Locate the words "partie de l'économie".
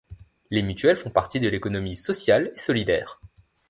1.11-1.95